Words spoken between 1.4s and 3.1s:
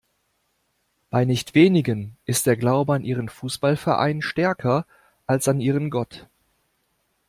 wenigen ist der Glaube an